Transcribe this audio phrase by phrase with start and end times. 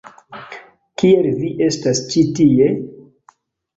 [1.01, 2.71] Kiel vi estas ĉi tie?